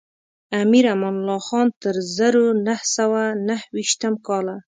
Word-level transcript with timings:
امیر 0.61 0.85
امان 0.93 1.15
الله 1.19 1.39
خان 1.47 1.67
تر 1.81 1.95
زرو 2.15 2.45
نهه 2.67 2.85
سوه 2.95 3.23
نهه 3.47 3.65
ویشتم 3.75 4.13
کاله. 4.27 4.55